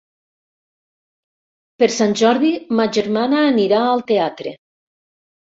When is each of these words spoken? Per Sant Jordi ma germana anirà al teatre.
Per 1.83 1.89
Sant 1.97 2.15
Jordi 2.23 2.49
ma 2.81 2.87
germana 2.99 3.45
anirà 3.53 3.83
al 3.93 4.05
teatre. 4.11 4.57